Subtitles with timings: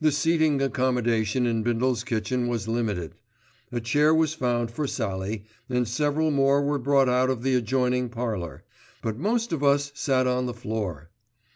[0.03, 3.13] The seating accommodation in Bindle's kitchen was limited.
[3.71, 8.09] A chair was found for Sallie, and several more were brought out of the adjoining
[8.09, 8.63] parlour;
[9.03, 11.11] but most of us sat on the floor.